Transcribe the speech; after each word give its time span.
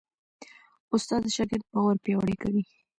استاد 0.93 1.21
د 1.23 1.27
شاګرد 1.35 1.65
باور 1.73 1.95
پیاوړی 2.03 2.35
کوي. 2.43 2.63